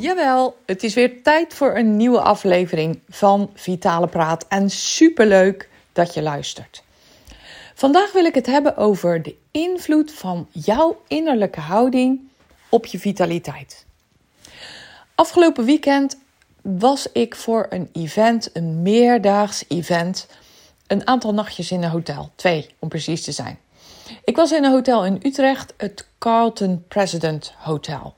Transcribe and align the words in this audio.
Jawel, 0.00 0.56
het 0.66 0.82
is 0.82 0.94
weer 0.94 1.22
tijd 1.22 1.54
voor 1.54 1.76
een 1.76 1.96
nieuwe 1.96 2.20
aflevering 2.20 3.00
van 3.08 3.50
Vitale 3.54 4.06
Praat. 4.06 4.46
En 4.48 4.70
superleuk 4.70 5.68
dat 5.92 6.14
je 6.14 6.22
luistert. 6.22 6.82
Vandaag 7.74 8.12
wil 8.12 8.24
ik 8.24 8.34
het 8.34 8.46
hebben 8.46 8.76
over 8.76 9.22
de 9.22 9.36
invloed 9.50 10.12
van 10.12 10.48
jouw 10.50 11.02
innerlijke 11.08 11.60
houding 11.60 12.20
op 12.68 12.86
je 12.86 12.98
vitaliteit. 12.98 13.86
Afgelopen 15.14 15.64
weekend 15.64 16.18
was 16.62 17.12
ik 17.12 17.34
voor 17.34 17.66
een 17.70 17.88
event, 17.92 18.50
een 18.52 18.82
meerdaags 18.82 19.64
event, 19.68 20.26
een 20.86 21.06
aantal 21.06 21.34
nachtjes 21.34 21.70
in 21.70 21.82
een 21.82 21.90
hotel. 21.90 22.30
Twee, 22.34 22.66
om 22.78 22.88
precies 22.88 23.22
te 23.22 23.32
zijn. 23.32 23.58
Ik 24.24 24.36
was 24.36 24.52
in 24.52 24.64
een 24.64 24.72
hotel 24.72 25.04
in 25.04 25.20
Utrecht, 25.22 25.74
het 25.76 26.06
Carlton 26.18 26.84
President 26.88 27.54
Hotel. 27.58 28.14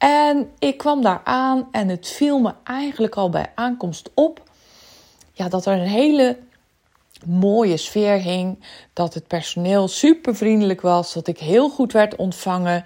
En 0.00 0.50
ik 0.58 0.76
kwam 0.76 1.02
daar 1.02 1.20
aan 1.24 1.68
en 1.70 1.88
het 1.88 2.08
viel 2.08 2.38
me 2.38 2.52
eigenlijk 2.64 3.14
al 3.14 3.30
bij 3.30 3.52
aankomst 3.54 4.10
op 4.14 4.42
ja, 5.40 5.48
dat 5.48 5.66
er 5.66 5.72
een 5.72 5.86
hele 5.86 6.38
mooie 7.26 7.76
sfeer 7.76 8.20
hing. 8.20 8.58
Dat 8.92 9.14
het 9.14 9.26
personeel 9.26 9.88
super 9.88 10.36
vriendelijk 10.36 10.80
was. 10.80 11.12
Dat 11.12 11.26
ik 11.26 11.38
heel 11.38 11.68
goed 11.68 11.92
werd 11.92 12.16
ontvangen. 12.16 12.84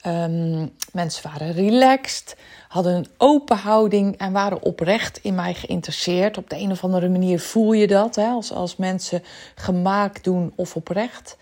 Ehm, 0.00 0.66
mensen 0.92 1.30
waren 1.30 1.52
relaxed, 1.52 2.36
hadden 2.68 2.94
een 2.94 3.06
open 3.16 3.56
houding 3.56 4.16
en 4.16 4.32
waren 4.32 4.62
oprecht 4.62 5.18
in 5.22 5.34
mij 5.34 5.54
geïnteresseerd. 5.54 6.38
Op 6.38 6.50
de 6.50 6.56
een 6.56 6.70
of 6.70 6.84
andere 6.84 7.08
manier 7.08 7.40
voel 7.40 7.72
je 7.72 7.86
dat 7.86 8.14
hè, 8.14 8.28
als, 8.28 8.52
als 8.52 8.76
mensen 8.76 9.22
gemaakt 9.54 10.24
doen 10.24 10.52
of 10.56 10.76
oprecht. 10.76 11.36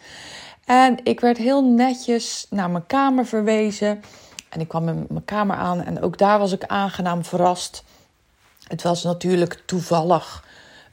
En 0.64 0.98
ik 1.02 1.20
werd 1.20 1.36
heel 1.36 1.64
netjes 1.64 2.46
naar 2.50 2.70
mijn 2.70 2.86
kamer 2.86 3.26
verwezen. 3.26 4.02
En 4.56 4.62
ik 4.62 4.68
kwam 4.68 4.88
in 4.88 5.06
mijn 5.08 5.24
kamer 5.24 5.56
aan 5.56 5.82
en 5.82 6.02
ook 6.02 6.18
daar 6.18 6.38
was 6.38 6.52
ik 6.52 6.64
aangenaam 6.64 7.24
verrast. 7.24 7.84
Het 8.68 8.82
was 8.82 9.02
natuurlijk 9.02 9.62
toevallig 9.66 10.44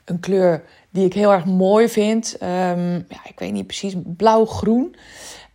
een 0.04 0.20
kleur 0.20 0.64
die 0.90 1.04
ik 1.04 1.12
heel 1.12 1.32
erg 1.32 1.44
mooi 1.44 1.88
vind. 1.88 2.36
Um, 2.42 2.94
ja, 3.08 3.24
ik 3.24 3.38
weet 3.38 3.52
niet 3.52 3.66
precies, 3.66 3.94
blauw-groen. 4.04 4.96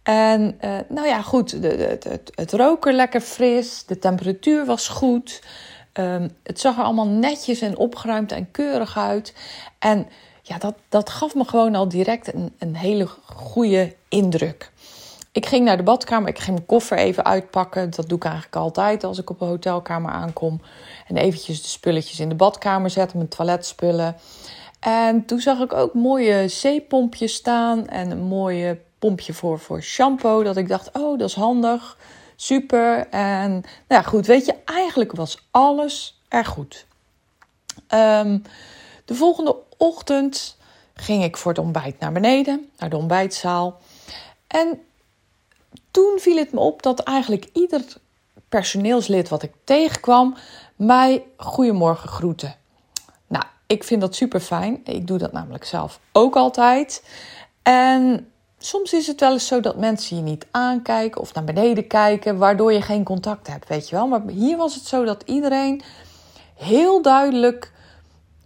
En 0.03 0.57
uh, 0.61 0.77
nou 0.87 1.07
ja, 1.07 1.21
goed, 1.21 1.61
de, 1.61 1.97
het, 1.99 2.31
het 2.35 2.53
rook 2.53 2.87
er 2.87 2.93
lekker 2.93 3.21
fris, 3.21 3.85
de 3.85 3.99
temperatuur 3.99 4.65
was 4.65 4.87
goed. 4.87 5.43
Um, 5.93 6.31
het 6.43 6.59
zag 6.59 6.77
er 6.77 6.83
allemaal 6.83 7.07
netjes 7.07 7.61
en 7.61 7.77
opgeruimd 7.77 8.31
en 8.31 8.51
keurig 8.51 8.97
uit. 8.97 9.33
En 9.79 10.07
ja, 10.41 10.57
dat, 10.57 10.75
dat 10.89 11.09
gaf 11.09 11.35
me 11.35 11.43
gewoon 11.45 11.75
al 11.75 11.89
direct 11.89 12.33
een, 12.33 12.53
een 12.57 12.75
hele 12.75 13.07
goede 13.25 13.95
indruk. 14.07 14.71
Ik 15.31 15.45
ging 15.45 15.65
naar 15.65 15.77
de 15.77 15.83
badkamer. 15.83 16.29
Ik 16.29 16.39
ging 16.39 16.55
mijn 16.55 16.67
koffer 16.67 16.97
even 16.97 17.25
uitpakken. 17.25 17.89
Dat 17.89 18.09
doe 18.09 18.17
ik 18.17 18.23
eigenlijk 18.23 18.55
altijd 18.55 19.03
als 19.03 19.19
ik 19.19 19.29
op 19.29 19.41
een 19.41 19.47
hotelkamer 19.47 20.11
aankom. 20.11 20.61
En 21.07 21.17
eventjes 21.17 21.61
de 21.61 21.67
spulletjes 21.67 22.19
in 22.19 22.29
de 22.29 22.35
badkamer 22.35 22.89
zetten, 22.89 23.17
mijn 23.17 23.29
toiletspullen. 23.29 24.15
En 24.79 25.25
toen 25.25 25.39
zag 25.39 25.59
ik 25.59 25.73
ook 25.73 25.93
mooie 25.93 26.47
zeepompjes 26.47 27.33
staan 27.33 27.87
en 27.87 28.11
een 28.11 28.23
mooie 28.23 28.79
pompje 28.99 29.33
voor, 29.33 29.59
voor 29.59 29.81
shampoo. 29.81 30.43
Dat 30.43 30.57
ik 30.57 30.67
dacht, 30.67 30.89
oh, 30.93 31.19
dat 31.19 31.29
is 31.29 31.35
handig. 31.35 31.97
Super. 32.35 33.07
En 33.09 33.51
nou 33.51 33.63
ja, 33.87 34.01
goed, 34.01 34.25
weet 34.25 34.45
je, 34.45 34.55
eigenlijk 34.65 35.11
was 35.11 35.47
alles 35.51 36.21
er 36.27 36.45
goed. 36.45 36.85
Um, 37.93 38.43
de 39.05 39.15
volgende 39.15 39.55
ochtend 39.77 40.57
ging 40.93 41.23
ik 41.23 41.37
voor 41.37 41.51
het 41.51 41.61
ontbijt 41.61 41.99
naar 41.99 42.11
beneden, 42.11 42.69
naar 42.77 42.89
de 42.89 42.97
ontbijtzaal. 42.97 43.79
En 44.47 44.79
toen 45.91 46.17
viel 46.19 46.37
het 46.37 46.51
me 46.51 46.59
op 46.59 46.83
dat 46.83 46.99
eigenlijk 46.99 47.49
ieder 47.53 47.81
personeelslid 48.49 49.29
wat 49.29 49.43
ik 49.43 49.51
tegenkwam 49.63 50.35
mij 50.75 51.25
goedemorgen 51.37 52.09
groette. 52.09 52.55
Nou, 53.27 53.45
ik 53.67 53.83
vind 53.83 54.01
dat 54.01 54.15
super 54.15 54.39
fijn. 54.39 54.81
Ik 54.83 55.07
doe 55.07 55.17
dat 55.17 55.31
namelijk 55.31 55.65
zelf 55.65 55.99
ook 56.11 56.35
altijd. 56.35 57.03
En 57.63 58.31
soms 58.57 58.93
is 58.93 59.07
het 59.07 59.19
wel 59.19 59.31
eens 59.31 59.47
zo 59.47 59.59
dat 59.59 59.77
mensen 59.77 60.15
je 60.15 60.21
niet 60.21 60.45
aankijken 60.51 61.21
of 61.21 61.33
naar 61.33 61.43
beneden 61.43 61.87
kijken, 61.87 62.37
waardoor 62.37 62.73
je 62.73 62.81
geen 62.81 63.03
contact 63.03 63.47
hebt, 63.47 63.67
weet 63.67 63.89
je 63.89 63.95
wel. 63.95 64.07
Maar 64.07 64.21
hier 64.27 64.57
was 64.57 64.75
het 64.75 64.85
zo 64.85 65.03
dat 65.03 65.23
iedereen 65.25 65.81
heel 66.55 67.01
duidelijk 67.01 67.71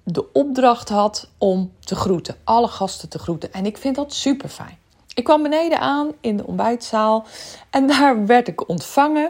de 0.03 0.31
opdracht 0.31 0.89
had 0.89 1.29
om 1.37 1.71
te 1.79 1.95
groeten, 1.95 2.35
alle 2.43 2.67
gasten 2.67 3.09
te 3.09 3.19
groeten. 3.19 3.53
En 3.53 3.65
ik 3.65 3.77
vind 3.77 3.95
dat 3.95 4.13
super 4.13 4.49
fijn. 4.49 4.77
Ik 5.13 5.23
kwam 5.23 5.43
beneden 5.43 5.79
aan 5.79 6.11
in 6.21 6.37
de 6.37 6.47
ontbijtzaal 6.47 7.25
en 7.69 7.87
daar 7.87 8.25
werd 8.25 8.47
ik 8.47 8.69
ontvangen 8.69 9.29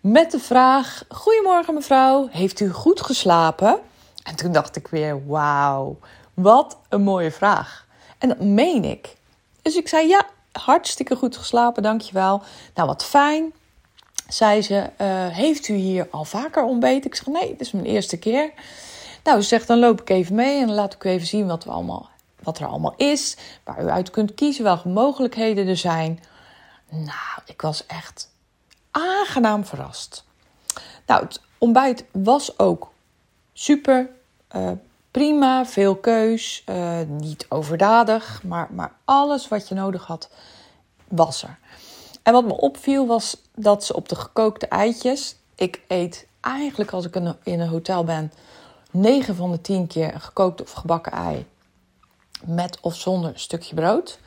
met 0.00 0.30
de 0.30 0.38
vraag: 0.38 1.04
Goedemorgen 1.08 1.74
mevrouw, 1.74 2.28
heeft 2.30 2.60
u 2.60 2.70
goed 2.70 3.00
geslapen? 3.00 3.80
En 4.22 4.36
toen 4.36 4.52
dacht 4.52 4.76
ik 4.76 4.88
weer: 4.88 5.26
Wauw, 5.26 5.98
wat 6.34 6.78
een 6.88 7.02
mooie 7.02 7.30
vraag. 7.30 7.86
En 8.18 8.28
dat 8.28 8.40
meen 8.40 8.84
ik. 8.84 9.16
Dus 9.62 9.76
ik 9.76 9.88
zei: 9.88 10.08
Ja, 10.08 10.26
hartstikke 10.52 11.16
goed 11.16 11.36
geslapen, 11.36 11.82
dankjewel. 11.82 12.42
Nou, 12.74 12.88
wat 12.88 13.04
fijn. 13.04 13.52
Zei 14.28 14.62
ze: 14.62 14.74
uh, 14.74 15.26
Heeft 15.28 15.68
u 15.68 15.74
hier 15.74 16.06
al 16.10 16.24
vaker 16.24 16.62
ontbeten? 16.62 17.10
Ik 17.10 17.14
zeg: 17.14 17.26
Nee, 17.26 17.48
dit 17.48 17.60
is 17.60 17.72
mijn 17.72 17.86
eerste 17.86 18.18
keer. 18.18 18.52
Nou, 19.24 19.40
ze 19.40 19.48
zegt: 19.48 19.66
Dan 19.66 19.78
loop 19.78 20.00
ik 20.00 20.10
even 20.10 20.34
mee 20.34 20.60
en 20.60 20.72
laat 20.72 20.94
ik 20.94 21.04
u 21.04 21.08
even 21.08 21.26
zien 21.26 21.46
wat 21.46 21.64
we 21.64 21.70
allemaal 21.70 22.08
wat 22.48 22.58
er 22.58 22.66
allemaal 22.66 22.94
is, 22.96 23.36
waar 23.64 23.84
u 23.84 23.88
uit 23.88 24.10
kunt 24.10 24.34
kiezen, 24.34 24.64
welke 24.64 24.88
mogelijkheden 24.88 25.66
er 25.66 25.76
zijn. 25.76 26.20
Nou, 26.88 27.40
ik 27.46 27.60
was 27.60 27.86
echt 27.86 28.30
aangenaam 28.90 29.64
verrast. 29.64 30.24
Nou, 31.06 31.24
het 31.24 31.40
ontbijt 31.58 32.04
was 32.12 32.58
ook 32.58 32.90
super. 33.52 34.10
Uh, 34.56 34.70
prima, 35.10 35.66
veel 35.66 35.96
keus, 35.96 36.62
uh, 36.68 36.98
niet 37.06 37.46
overdadig, 37.48 38.42
maar, 38.42 38.68
maar 38.70 38.92
alles 39.04 39.48
wat 39.48 39.68
je 39.68 39.74
nodig 39.74 40.06
had, 40.06 40.30
was 41.08 41.42
er. 41.42 41.58
En 42.22 42.32
wat 42.32 42.44
me 42.44 42.56
opviel 42.56 43.06
was 43.06 43.42
dat 43.54 43.84
ze 43.84 43.94
op 43.94 44.08
de 44.08 44.16
gekookte 44.16 44.68
eitjes. 44.68 45.36
Ik 45.54 45.80
eet 45.88 46.26
eigenlijk 46.40 46.90
als 46.90 47.04
ik 47.04 47.14
in 47.42 47.60
een 47.60 47.68
hotel 47.68 48.04
ben, 48.04 48.32
9 48.90 49.34
van 49.34 49.50
de 49.50 49.60
10 49.60 49.86
keer 49.86 50.14
een 50.14 50.20
gekookt 50.20 50.62
of 50.62 50.72
gebakken 50.72 51.12
ei 51.12 51.46
met 52.44 52.78
of 52.80 52.94
zonder 52.94 53.30
een 53.30 53.38
stukje 53.38 53.74
brood. 53.74 54.18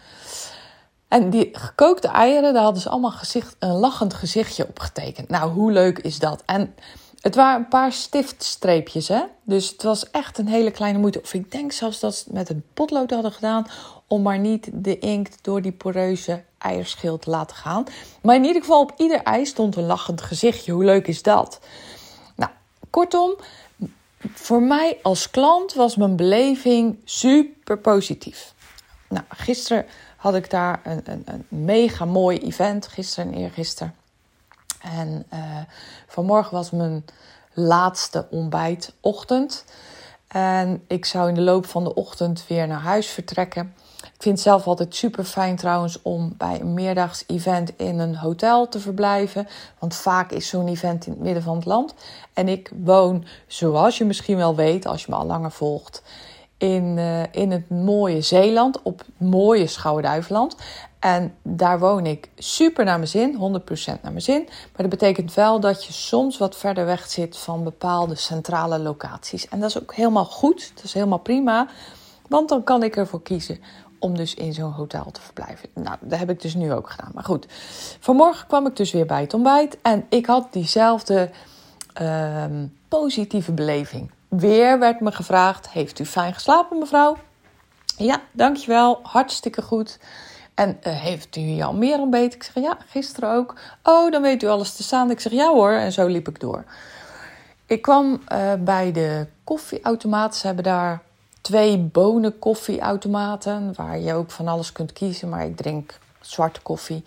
En 1.08 1.30
die 1.30 1.50
gekookte 1.52 2.08
eieren, 2.08 2.54
daar 2.54 2.64
hadden 2.64 2.82
ze 2.82 2.90
allemaal 2.90 3.12
gezicht, 3.12 3.56
een 3.60 3.72
lachend 3.80 4.14
gezichtje 4.14 4.68
op 4.68 4.80
getekend. 4.80 5.30
Nou, 5.30 5.52
hoe 5.52 5.72
leuk 5.72 6.00
is 6.00 6.20
dat? 6.20 6.44
En 6.46 6.76
het 7.22 7.36
waren 7.36 7.60
een 7.60 7.68
paar 7.68 7.92
stiftstreepjes, 7.92 9.08
hè? 9.08 9.22
Dus 9.44 9.70
het 9.70 9.84
was 9.84 10.10
echt 10.10 10.38
een 10.38 10.48
hele 10.48 10.72
kleine 10.72 11.00
moeite. 11.00 11.22
Of 11.22 11.34
ik 11.34 11.52
denk 11.52 11.72
zelfs 11.72 12.00
dat 12.00 12.16
ze 12.16 12.24
het 12.24 12.34
met 12.34 12.50
een 12.50 12.64
potlood 12.74 13.12
hadden 13.12 13.32
gedaan... 13.32 13.68
om 14.08 14.22
maar 14.22 14.40
niet 14.40 14.70
de 14.74 15.00
inkt 15.00 15.38
door 15.42 15.62
die 15.62 15.72
poreuze 15.72 16.44
eierschil 16.58 17.18
te 17.18 17.30
laten 17.30 17.56
gaan. 17.56 17.84
Maar 18.22 18.36
in 18.36 18.46
ieder 18.46 18.62
geval 18.62 18.82
op 18.82 18.94
ieder 18.98 19.24
ei 19.24 19.46
stond 19.46 19.76
een 19.76 19.86
lachend 19.86 20.22
gezichtje. 20.22 20.72
Hoe 20.72 20.84
leuk 20.84 21.08
is 21.08 21.22
dat? 21.22 21.60
Nou, 22.36 22.52
kortom, 22.90 23.36
voor 24.33 24.62
mij 24.62 24.97
als 25.01 25.29
klant 25.29 25.73
was 25.73 25.95
mijn 25.95 26.15
beleving 26.15 27.00
super 27.03 27.77
positief. 27.77 28.53
Nou, 29.07 29.23
gisteren 29.29 29.85
had 30.15 30.35
ik 30.35 30.50
daar 30.50 30.81
een, 30.83 31.01
een, 31.03 31.23
een 31.25 31.45
mega 31.47 32.06
mooi 32.06 32.38
event, 32.38 32.88
gisteren 32.88 33.33
en 33.33 33.39
eergisteren. 33.39 33.95
En 34.81 35.25
uh, 35.33 35.39
vanmorgen 36.07 36.53
was 36.53 36.71
mijn 36.71 37.06
laatste 37.53 38.27
ontbijtochtend. 38.29 39.65
En 40.27 40.83
ik 40.88 41.06
zou 41.06 41.29
in 41.29 41.35
de 41.35 41.41
loop 41.41 41.65
van 41.65 41.83
de 41.83 41.94
ochtend 41.94 42.45
weer 42.47 42.68
naar 42.68 42.79
huis 42.79 43.07
vertrekken. 43.07 43.75
Ik 44.21 44.27
vind 44.27 44.39
het 44.39 44.47
zelf 44.47 44.68
altijd 44.68 44.95
super 44.95 45.23
fijn 45.23 45.56
trouwens 45.56 46.01
om 46.01 46.33
bij 46.38 46.59
een 46.59 46.73
meerdaags 46.73 47.23
event 47.27 47.71
in 47.77 48.00
een 48.00 48.15
hotel 48.15 48.68
te 48.68 48.79
verblijven. 48.79 49.47
Want 49.79 49.95
vaak 49.95 50.31
is 50.31 50.47
zo'n 50.47 50.68
event 50.68 51.06
in 51.06 51.12
het 51.12 51.21
midden 51.21 51.44
van 51.44 51.56
het 51.56 51.65
land. 51.65 51.94
En 52.33 52.47
ik 52.47 52.71
woon, 52.75 53.25
zoals 53.47 53.97
je 53.97 54.06
misschien 54.06 54.38
wel 54.38 54.56
weet, 54.56 54.85
als 54.85 55.01
je 55.01 55.12
me 55.12 55.18
al 55.18 55.25
langer 55.25 55.51
volgt, 55.51 56.03
in, 56.57 56.97
uh, 56.97 57.23
in 57.31 57.51
het 57.51 57.69
mooie 57.69 58.21
Zeeland, 58.21 58.81
op 58.81 59.03
mooie 59.18 59.68
Schouwen-Duiveland. 59.68 60.56
En 61.00 61.33
daar 61.41 61.79
woon 61.79 62.06
ik 62.06 62.29
super 62.38 62.85
naar 62.85 62.97
mijn 62.97 63.09
zin, 63.09 63.35
100% 63.35 64.01
naar 64.01 64.12
mijn 64.12 64.21
zin. 64.21 64.44
Maar 64.45 64.71
dat 64.88 64.89
betekent 64.89 65.33
wel 65.33 65.59
dat 65.59 65.85
je 65.85 65.94
soms 65.94 66.38
wat 66.38 66.56
verder 66.56 66.85
weg 66.85 67.07
zit 67.07 67.38
van 67.38 67.63
bepaalde 67.63 68.15
centrale 68.15 68.79
locaties. 68.79 69.47
En 69.47 69.59
dat 69.59 69.69
is 69.69 69.81
ook 69.81 69.94
helemaal 69.94 70.25
goed, 70.25 70.71
dat 70.75 70.83
is 70.83 70.94
helemaal 70.94 71.18
prima. 71.18 71.68
Want 72.27 72.50
dan 72.50 72.63
kan 72.63 72.83
ik 72.83 72.95
ervoor 72.95 73.21
kiezen 73.21 73.59
om 74.01 74.18
dus 74.18 74.33
in 74.33 74.53
zo'n 74.53 74.71
hotel 74.71 75.12
te 75.12 75.21
verblijven. 75.21 75.69
Nou, 75.74 75.98
dat 76.00 76.19
heb 76.19 76.30
ik 76.30 76.42
dus 76.42 76.53
nu 76.53 76.74
ook 76.74 76.89
gedaan. 76.89 77.12
Maar 77.13 77.24
goed, 77.24 77.45
vanmorgen 78.00 78.48
kwam 78.48 78.68
ik 78.68 78.75
dus 78.75 78.92
weer 78.92 79.06
bij 79.06 79.21
het 79.21 79.33
ontbijt. 79.33 79.77
En 79.81 80.06
ik 80.09 80.25
had 80.25 80.48
diezelfde 80.53 81.30
ehm, 81.94 82.65
positieve 82.88 83.51
beleving. 83.51 84.12
Weer 84.27 84.80
werd 84.80 85.00
me 85.00 85.12
gevraagd: 85.12 85.69
Heeft 85.69 86.00
u 86.00 86.06
fijn 86.06 86.33
geslapen, 86.33 86.77
mevrouw? 86.80 87.18
Ja, 87.98 88.21
dankjewel. 88.31 89.00
Hartstikke 89.03 89.62
goed. 89.62 90.00
En 90.54 90.77
uh, 90.83 90.94
heeft 91.00 91.36
u 91.36 91.62
al 91.62 91.74
meer 91.74 92.00
ontbeten? 92.00 92.39
Ik 92.39 92.44
zeg 92.44 92.63
ja, 92.63 92.77
gisteren 92.88 93.31
ook. 93.31 93.56
Oh, 93.83 94.12
dan 94.12 94.21
weet 94.21 94.44
u 94.44 94.47
alles 94.47 94.75
te 94.75 94.83
staan. 94.83 95.12
Ik 95.12 95.19
zeg 95.19 95.31
ja 95.31 95.51
hoor. 95.51 95.71
En 95.71 95.92
zo 95.92 96.07
liep 96.07 96.27
ik 96.27 96.39
door. 96.39 96.63
Ik 97.65 97.81
kwam 97.81 98.21
uh, 98.31 98.54
bij 98.59 98.92
de 98.92 99.27
koffieautomaat. 99.44 100.36
Ze 100.36 100.45
hebben 100.45 100.63
daar 100.63 101.01
twee 101.42 101.78
bonen 101.78 102.40
koffieautomaten. 102.40 103.74
Waar 103.76 104.00
je 104.00 104.14
ook 104.14 104.32
van 104.32 104.48
alles 104.48 104.72
kunt 104.72 104.94
kiezen. 104.94 105.30
Maar 105.30 105.46
ik 105.46 105.58
drink 105.58 106.00
zwarte 106.22 106.62
koffie. 106.62 107.04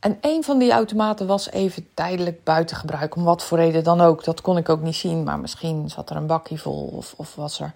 En 0.00 0.18
een 0.20 0.44
van 0.44 0.58
die 0.58 0.72
automaten 0.72 1.26
was 1.26 1.50
even 1.50 1.88
tijdelijk 1.94 2.44
buiten 2.44 2.76
gebruik. 2.76 3.16
Om 3.16 3.24
wat 3.24 3.44
voor 3.44 3.58
reden 3.58 3.84
dan 3.84 4.00
ook. 4.00 4.24
Dat 4.24 4.40
kon 4.40 4.56
ik 4.56 4.68
ook 4.68 4.82
niet 4.82 4.96
zien. 4.96 5.22
Maar 5.22 5.38
misschien 5.38 5.90
zat 5.90 6.10
er 6.10 6.16
een 6.16 6.26
bakje 6.26 6.58
vol. 6.58 6.92
Of, 6.96 7.14
of 7.16 7.34
was 7.34 7.60
er 7.60 7.72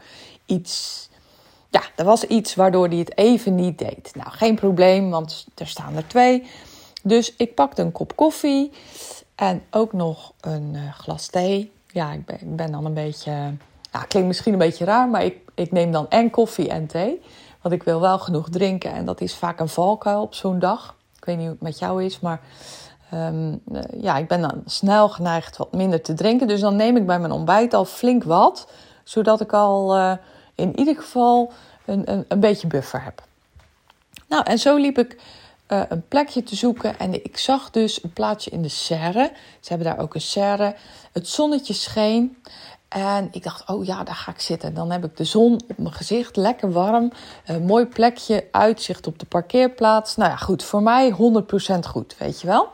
iets 0.47 1.09
ja, 1.71 1.83
er 1.97 2.05
was 2.05 2.25
iets 2.25 2.55
waardoor 2.55 2.89
hij 2.89 2.97
het 2.97 3.17
even 3.17 3.55
niet 3.55 3.79
deed. 3.79 4.11
Nou, 4.15 4.31
geen 4.31 4.55
probleem, 4.55 5.11
want 5.11 5.47
er 5.55 5.67
staan 5.67 5.97
er 5.97 6.07
twee. 6.07 6.47
Dus 7.03 7.37
ik 7.37 7.55
pakte 7.55 7.83
een 7.83 7.93
kop 7.93 8.17
koffie 8.17 8.71
en 9.35 9.63
ook 9.71 9.93
nog 9.93 10.33
een 10.41 10.75
uh, 10.75 10.93
glas 10.93 11.27
thee. 11.27 11.73
Ja, 11.87 12.13
ik 12.13 12.25
ben, 12.25 12.57
ben 12.57 12.73
dan 12.73 12.85
een 12.85 12.95
beetje. 12.95 13.33
Nou, 13.93 14.07
klinkt 14.09 14.29
misschien 14.29 14.53
een 14.53 14.59
beetje 14.59 14.85
raar, 14.85 15.09
maar 15.09 15.25
ik, 15.25 15.37
ik 15.61 15.73
neem 15.73 15.93
dan 15.93 16.09
en 16.09 16.31
koffie 16.31 16.69
en 16.69 16.87
thee. 16.87 17.23
Want 17.63 17.75
ik 17.75 17.83
wil 17.83 18.01
wel 18.01 18.19
genoeg 18.19 18.49
drinken 18.49 18.93
en 18.93 19.05
dat 19.05 19.21
is 19.21 19.35
vaak 19.35 19.61
een 19.61 19.69
valkuil 19.69 20.23
op 20.23 20.35
zo'n 20.35 20.59
dag. 20.59 20.97
Ik 21.17 21.25
weet 21.25 21.37
niet 21.37 21.45
hoe 21.45 21.55
het 21.55 21.63
met 21.63 21.79
jou 21.79 22.05
is, 22.05 22.21
maar 22.21 22.41
um, 23.15 23.63
ja, 24.01 24.17
ik 24.17 24.29
ben 24.29 24.41
dan 24.41 24.63
snel 24.67 25.09
geneigd 25.09 25.57
wat 25.57 25.73
minder 25.73 26.03
te 26.03 26.15
drinken. 26.15 26.47
Dus 26.47 26.61
dan 26.61 26.77
neem 26.77 26.97
ik 26.97 27.07
bij 27.07 27.19
mijn 27.19 27.33
ontbijt 27.33 27.75
al 27.75 27.85
flink 27.85 28.25
wat, 28.25 28.69
zodat 29.05 29.41
ik 29.41 29.53
al. 29.53 29.97
Uh, 29.97 30.13
in 30.61 30.79
ieder 30.79 30.97
geval 30.97 31.53
een, 31.85 32.13
een, 32.13 32.25
een 32.29 32.41
beetje 32.41 32.67
buffer 32.67 33.05
heb. 33.05 33.23
Nou, 34.29 34.43
en 34.45 34.59
zo 34.59 34.77
liep 34.77 34.99
ik 34.99 35.21
uh, 35.69 35.83
een 35.89 36.09
plekje 36.09 36.43
te 36.43 36.57
zoeken 36.57 36.99
en 36.99 37.25
ik 37.25 37.39
zag 37.39 37.71
dus 37.71 38.03
een 38.03 38.13
plaatsje 38.13 38.51
in 38.51 38.63
de 38.63 38.69
serre. 38.69 39.33
Ze 39.61 39.69
hebben 39.69 39.87
daar 39.87 39.99
ook 39.99 40.15
een 40.15 40.21
serre. 40.21 40.75
Het 41.13 41.29
zonnetje 41.29 41.73
scheen 41.73 42.37
en 42.91 43.29
ik 43.31 43.43
dacht, 43.43 43.69
oh 43.69 43.85
ja, 43.85 44.05
daar 44.05 44.15
ga 44.15 44.31
ik 44.33 44.41
zitten. 44.41 44.75
Dan 44.75 44.91
heb 44.91 45.05
ik 45.05 45.17
de 45.17 45.25
zon 45.25 45.61
op 45.69 45.79
mijn 45.79 45.95
gezicht, 45.95 46.37
lekker 46.37 46.73
warm. 46.73 47.13
Een 47.45 47.65
mooi 47.65 47.87
plekje, 47.87 48.49
uitzicht 48.51 49.07
op 49.07 49.19
de 49.19 49.27
parkeerplaats. 49.27 50.17
Nou 50.17 50.31
ja, 50.31 50.37
goed, 50.37 50.65
voor 50.65 50.83
mij 50.83 51.13
100% 51.13 51.15
goed, 51.89 52.17
weet 52.19 52.41
je 52.41 52.47
wel. 52.47 52.69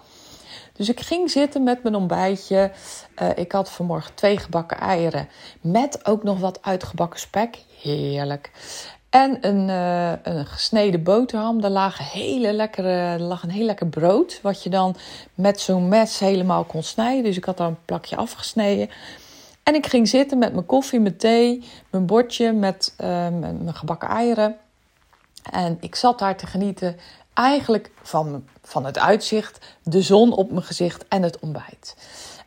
Dus 0.72 0.88
ik 0.88 1.00
ging 1.00 1.30
zitten 1.30 1.62
met 1.62 1.82
mijn 1.82 1.94
ontbijtje. 1.94 2.70
Uh, 3.22 3.28
ik 3.34 3.52
had 3.52 3.70
vanmorgen 3.70 4.14
twee 4.14 4.38
gebakken 4.38 4.78
eieren 4.78 5.28
met 5.60 6.06
ook 6.06 6.22
nog 6.22 6.38
wat 6.38 6.58
uitgebakken 6.62 7.20
spek. 7.20 7.58
Heerlijk. 7.80 8.50
En 9.10 9.38
een, 9.40 9.68
uh, 9.68 10.12
een 10.22 10.46
gesneden 10.46 11.02
boterham. 11.02 11.60
Daar 11.60 11.70
lag, 11.70 12.12
hele 12.12 12.52
lekkere, 12.52 13.18
lag 13.18 13.42
een 13.42 13.50
heel 13.50 13.64
lekker 13.64 13.86
brood. 13.86 14.38
Wat 14.42 14.62
je 14.62 14.70
dan 14.70 14.96
met 15.34 15.60
zo'n 15.60 15.88
mes 15.88 16.18
helemaal 16.18 16.64
kon 16.64 16.82
snijden. 16.82 17.24
Dus 17.24 17.36
ik 17.36 17.44
had 17.44 17.56
daar 17.56 17.68
een 17.68 17.84
plakje 17.84 18.16
afgesneden. 18.16 18.90
En 19.68 19.74
ik 19.74 19.86
ging 19.86 20.08
zitten 20.08 20.38
met 20.38 20.52
mijn 20.52 20.66
koffie, 20.66 21.00
mijn 21.00 21.16
thee, 21.16 21.64
mijn 21.90 22.06
bordje 22.06 22.52
met 22.52 22.94
uh, 23.00 23.06
mijn 23.28 23.74
gebakken 23.74 24.08
eieren. 24.08 24.56
En 25.50 25.76
ik 25.80 25.94
zat 25.94 26.18
daar 26.18 26.36
te 26.36 26.46
genieten 26.46 26.96
eigenlijk 27.34 27.90
van, 28.02 28.44
van 28.62 28.84
het 28.84 28.98
uitzicht, 28.98 29.58
de 29.82 30.02
zon 30.02 30.32
op 30.32 30.50
mijn 30.50 30.62
gezicht 30.62 31.08
en 31.08 31.22
het 31.22 31.38
ontbijt. 31.38 31.96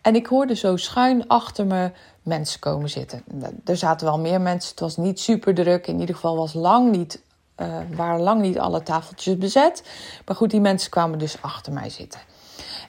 En 0.01 0.16
ik 0.16 0.25
hoorde 0.25 0.56
zo 0.56 0.77
schuin 0.77 1.27
achter 1.27 1.66
me 1.66 1.92
mensen 2.24 2.60
komen 2.60 2.89
zitten. 2.89 3.24
Er 3.66 3.77
zaten 3.77 4.07
wel 4.07 4.19
meer 4.19 4.42
mensen, 4.42 4.69
het 4.69 4.80
was 4.80 4.98
niet 4.98 5.19
super 5.19 5.54
druk. 5.54 5.88
In 5.88 6.00
ieder 6.00 6.16
geval 6.16 6.38
was 6.38 6.54
lang 6.54 6.92
niet, 6.92 7.21
uh, 7.57 7.77
waren 7.95 8.21
lang 8.21 8.42
niet 8.42 8.60
alle 8.60 8.83
tafeltjes 8.83 9.38
bezet. 9.38 9.83
Maar 10.25 10.36
goed, 10.36 10.50
die 10.50 10.62
mensen 10.62 10.89
kwamen 10.89 11.19
dus 11.19 11.42
achter 11.42 11.74
mij 11.74 11.89
zitten. 11.89 12.19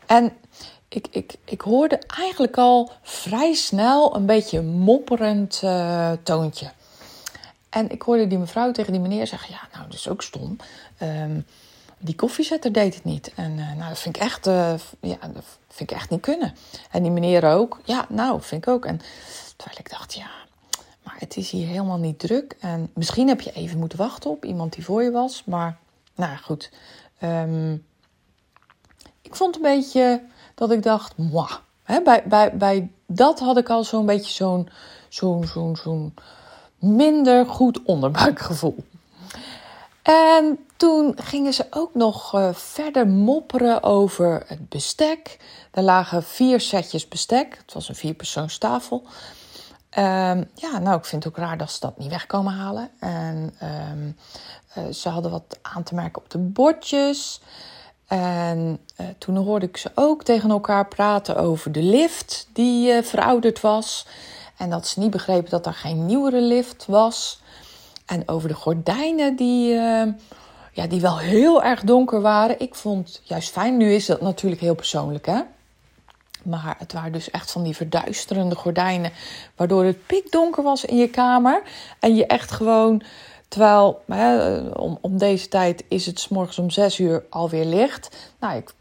En 0.07 0.33
ik, 0.91 1.07
ik, 1.11 1.35
ik 1.45 1.61
hoorde 1.61 1.99
eigenlijk 1.99 2.57
al 2.57 2.91
vrij 3.03 3.55
snel 3.55 4.17
een 4.17 4.27
beetje 4.27 4.63
mopperend 4.63 5.61
uh, 5.65 6.13
toontje. 6.23 6.71
En 7.69 7.91
ik 7.91 8.03
hoorde 8.03 8.27
die 8.27 8.39
mevrouw 8.39 8.73
tegen 8.73 8.93
die 8.93 9.01
meneer 9.01 9.27
zeggen: 9.27 9.55
Ja, 9.55 9.69
nou, 9.73 9.85
dat 9.85 9.95
is 9.95 10.09
ook 10.09 10.23
stom. 10.23 10.57
Um, 11.03 11.47
die 11.99 12.15
koffiezetter 12.15 12.73
deed 12.73 12.95
het 12.95 13.05
niet. 13.05 13.33
En 13.35 13.59
uh, 13.59 13.73
nou, 13.77 13.89
dat 13.89 13.99
vind 13.99 14.17
ik 14.17 14.23
echt, 14.23 14.47
uh, 14.47 14.75
ja, 15.01 15.19
dat 15.33 15.45
vind 15.69 15.91
ik 15.91 15.97
echt 15.97 16.11
niet 16.11 16.21
kunnen. 16.21 16.55
En 16.91 17.03
die 17.03 17.13
meneer 17.13 17.45
ook. 17.45 17.81
Ja, 17.85 18.07
nou, 18.09 18.43
vind 18.43 18.67
ik 18.67 18.73
ook. 18.73 18.85
En 18.85 19.01
terwijl 19.57 19.79
ik 19.81 19.91
dacht, 19.91 20.15
ja, 20.15 20.31
maar 21.03 21.17
het 21.19 21.37
is 21.37 21.51
hier 21.51 21.67
helemaal 21.67 21.99
niet 21.99 22.19
druk. 22.19 22.57
En 22.61 22.91
misschien 22.95 23.29
heb 23.29 23.41
je 23.41 23.53
even 23.53 23.79
moeten 23.79 23.99
wachten 23.99 24.31
op 24.31 24.45
iemand 24.45 24.73
die 24.73 24.85
voor 24.85 25.03
je 25.03 25.11
was. 25.11 25.45
Maar, 25.45 25.77
nou 26.15 26.37
goed. 26.37 26.71
Um, 27.23 27.85
ik 29.23 29.35
vond 29.35 29.57
een 29.57 29.63
beetje 29.63 30.23
dat 30.61 30.71
ik 30.71 30.83
dacht. 30.83 31.15
Hè, 31.83 32.03
bij, 32.03 32.23
bij, 32.27 32.57
bij 32.57 32.91
dat 33.07 33.39
had 33.39 33.57
ik 33.57 33.69
al 33.69 33.85
zo'n 33.85 34.07
beetje 34.07 34.33
zo'n 34.33 34.69
zo'n 35.09 35.47
zo'n 35.47 35.77
zo'n 35.77 36.15
minder 36.79 37.47
goed 37.47 37.83
onderbuikgevoel. 37.83 38.85
En 40.03 40.59
toen 40.77 41.15
gingen 41.17 41.53
ze 41.53 41.67
ook 41.71 41.95
nog 41.95 42.35
uh, 42.35 42.49
verder 42.53 43.07
mopperen 43.07 43.83
over 43.83 44.43
het 44.47 44.69
bestek. 44.69 45.39
Er 45.71 45.83
lagen 45.83 46.23
vier 46.23 46.61
setjes 46.61 47.09
bestek. 47.09 47.57
Het 47.59 47.73
was 47.73 47.89
een 47.89 47.95
vierpersoonstafel. 47.95 49.03
Um, 49.99 50.51
ja, 50.55 50.79
nou, 50.81 50.99
ik 50.99 51.05
vind 51.05 51.25
het 51.25 51.33
ook 51.33 51.39
raar 51.39 51.59
dat 51.59 51.71
ze 51.71 51.81
dat 51.81 51.99
niet 51.99 52.11
weg 52.11 52.27
komen 52.27 52.53
halen. 52.53 52.91
En 52.99 53.55
um, 53.63 54.17
uh, 54.79 54.93
ze 54.93 55.09
hadden 55.09 55.31
wat 55.31 55.59
aan 55.63 55.83
te 55.83 55.95
merken 55.95 56.23
op 56.23 56.31
de 56.31 56.39
bordjes. 56.39 57.41
En 58.11 58.81
uh, 59.01 59.07
toen 59.19 59.37
hoorde 59.37 59.67
ik 59.67 59.77
ze 59.77 59.91
ook 59.95 60.23
tegen 60.23 60.51
elkaar 60.51 60.87
praten 60.87 61.37
over 61.37 61.73
de 61.73 61.83
lift 61.83 62.49
die 62.53 63.03
verouderd 63.03 63.61
was. 63.61 64.07
En 64.57 64.71
dat 64.71 64.87
ze 64.87 65.01
niet 65.01 65.11
begrepen 65.11 65.51
dat 65.51 65.67
er 65.67 65.75
geen 65.75 66.07
nieuwere 66.07 66.41
lift 66.41 66.87
was. 66.87 67.41
En 68.07 68.29
over 68.29 68.49
de 68.49 68.55
gordijnen 68.55 69.37
die, 69.37 69.73
uh, 69.73 70.03
ja, 70.73 70.87
die 70.87 71.01
wel 71.01 71.19
heel 71.19 71.63
erg 71.63 71.81
donker 71.81 72.21
waren. 72.21 72.61
Ik 72.61 72.75
vond 72.75 73.21
juist 73.25 73.51
fijn. 73.51 73.77
Nu 73.77 73.93
is 73.93 74.07
dat 74.07 74.21
natuurlijk 74.21 74.61
heel 74.61 74.75
persoonlijk, 74.75 75.27
hè. 75.27 75.41
Maar 76.43 76.75
het 76.79 76.93
waren 76.93 77.13
dus 77.13 77.31
echt 77.31 77.51
van 77.51 77.63
die 77.63 77.77
verduisterende 77.77 78.55
gordijnen. 78.55 79.13
Waardoor 79.57 79.85
het 79.85 80.07
pikdonker 80.07 80.63
was 80.63 80.85
in 80.85 80.97
je 80.97 81.09
kamer. 81.09 81.63
En 81.99 82.15
je 82.15 82.27
echt 82.27 82.51
gewoon. 82.51 83.03
Terwijl 83.51 84.03
hè, 84.07 84.59
om, 84.61 84.99
om 85.01 85.19
deze 85.19 85.49
tijd 85.49 85.85
is 85.89 86.07
het 86.07 86.21
s 86.21 86.29
morgens 86.29 86.59
om 86.59 86.71
zes 86.71 86.99
uur 86.99 87.25
alweer 87.31 87.65
licht. 87.65 88.31
Nou 88.41 88.57
ik, 88.57 88.75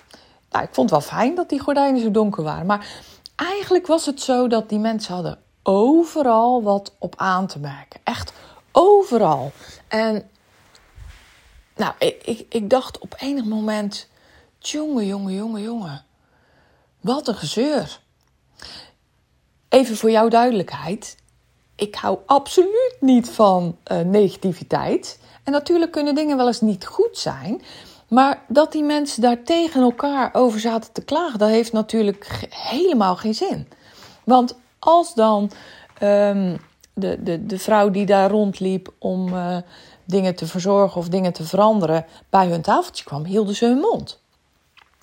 nou, 0.49 0.63
ik 0.63 0.73
vond 0.73 0.89
het 0.89 0.99
wel 0.99 1.09
fijn 1.09 1.35
dat 1.35 1.49
die 1.49 1.59
gordijnen 1.59 2.01
zo 2.01 2.11
donker 2.11 2.43
waren. 2.43 2.65
Maar 2.65 2.87
eigenlijk 3.35 3.87
was 3.87 4.05
het 4.05 4.21
zo 4.21 4.47
dat 4.47 4.69
die 4.69 4.79
mensen 4.79 5.13
hadden 5.13 5.39
overal 5.63 6.63
wat 6.63 6.95
op 6.99 7.13
aan 7.17 7.47
te 7.47 7.59
merken. 7.59 7.99
Echt 8.03 8.33
overal. 8.71 9.51
En 9.87 10.29
nou, 11.75 11.93
ik, 11.99 12.21
ik, 12.23 12.45
ik 12.49 12.69
dacht 12.69 12.97
op 12.97 13.15
enig 13.17 13.45
moment: 13.45 14.07
jongen, 14.59 15.05
jongen, 15.05 15.33
jongen, 15.33 15.61
jongen. 15.61 16.05
Wat 16.99 17.27
een 17.27 17.35
gezeur. 17.35 17.99
Even 19.69 19.97
voor 19.97 20.11
jouw 20.11 20.27
duidelijkheid. 20.27 21.17
Ik 21.79 21.95
hou 21.95 22.17
absoluut 22.25 22.95
niet 22.99 23.29
van 23.29 23.77
uh, 23.91 23.99
negativiteit. 23.99 25.19
En 25.43 25.51
natuurlijk 25.51 25.91
kunnen 25.91 26.15
dingen 26.15 26.37
wel 26.37 26.47
eens 26.47 26.61
niet 26.61 26.85
goed 26.85 27.17
zijn. 27.17 27.61
Maar 28.07 28.43
dat 28.47 28.71
die 28.71 28.83
mensen 28.83 29.21
daar 29.21 29.43
tegen 29.43 29.81
elkaar 29.81 30.29
over 30.33 30.59
zaten 30.59 30.91
te 30.91 31.03
klagen, 31.03 31.39
dat 31.39 31.49
heeft 31.49 31.71
natuurlijk 31.71 32.47
helemaal 32.49 33.15
geen 33.15 33.35
zin. 33.35 33.67
Want 34.23 34.55
als 34.79 35.13
dan 35.13 35.51
um, 36.03 36.57
de, 36.93 37.23
de, 37.23 37.45
de 37.45 37.59
vrouw 37.59 37.89
die 37.89 38.05
daar 38.05 38.29
rondliep 38.29 38.93
om 38.99 39.33
uh, 39.33 39.57
dingen 40.05 40.35
te 40.35 40.47
verzorgen 40.47 40.99
of 40.99 41.07
dingen 41.07 41.33
te 41.33 41.43
veranderen, 41.43 42.05
bij 42.29 42.47
hun 42.47 42.61
tafeltje 42.61 43.03
kwam, 43.03 43.25
hielden 43.25 43.55
ze 43.55 43.65
hun 43.65 43.79
mond. 43.79 44.21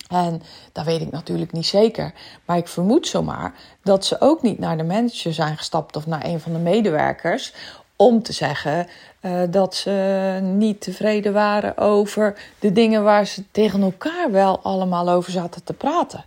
En 0.07 0.41
dat 0.71 0.85
weet 0.85 1.01
ik 1.01 1.11
natuurlijk 1.11 1.51
niet 1.51 1.65
zeker. 1.65 2.13
Maar 2.45 2.57
ik 2.57 2.67
vermoed 2.67 3.07
zomaar 3.07 3.53
dat 3.83 4.05
ze 4.05 4.21
ook 4.21 4.41
niet 4.41 4.59
naar 4.59 4.77
de 4.77 4.83
manager 4.83 5.33
zijn 5.33 5.57
gestapt 5.57 5.95
of 5.95 6.07
naar 6.07 6.25
een 6.25 6.39
van 6.39 6.53
de 6.53 6.59
medewerkers 6.59 7.53
om 7.95 8.23
te 8.23 8.33
zeggen 8.33 8.87
uh, 9.21 9.41
dat 9.49 9.75
ze 9.75 10.39
niet 10.41 10.81
tevreden 10.81 11.33
waren 11.33 11.77
over 11.77 12.39
de 12.59 12.71
dingen 12.71 13.03
waar 13.03 13.25
ze 13.25 13.43
tegen 13.51 13.81
elkaar 13.81 14.31
wel 14.31 14.59
allemaal 14.59 15.09
over 15.09 15.31
zaten 15.31 15.63
te 15.63 15.73
praten. 15.73 16.25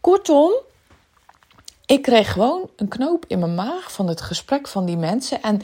Kortom, 0.00 0.52
ik 1.86 2.02
kreeg 2.02 2.32
gewoon 2.32 2.70
een 2.76 2.88
knoop 2.88 3.24
in 3.26 3.38
mijn 3.38 3.54
maag 3.54 3.92
van 3.92 4.08
het 4.08 4.20
gesprek 4.20 4.68
van 4.68 4.84
die 4.84 4.96
mensen. 4.96 5.42
En 5.42 5.62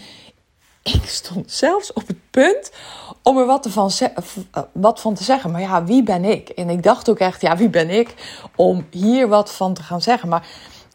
ik 0.94 1.08
stond 1.08 1.52
zelfs 1.52 1.92
op 1.92 2.06
het 2.06 2.30
punt 2.30 2.70
om 3.22 3.38
er 3.38 3.46
wat, 3.46 3.66
van, 3.70 3.90
eh, 4.00 4.62
wat 4.72 5.00
van 5.00 5.14
te 5.14 5.24
zeggen. 5.24 5.50
Maar 5.50 5.60
ja, 5.60 5.84
wie 5.84 6.02
ben 6.02 6.24
ik? 6.24 6.48
En 6.48 6.68
ik 6.68 6.82
dacht 6.82 7.08
ook 7.08 7.18
echt, 7.18 7.40
ja, 7.40 7.56
wie 7.56 7.68
ben 7.68 7.90
ik 7.90 8.14
om 8.56 8.86
hier 8.90 9.28
wat 9.28 9.52
van 9.52 9.74
te 9.74 9.82
gaan 9.82 10.02
zeggen? 10.02 10.28
Maar 10.28 10.48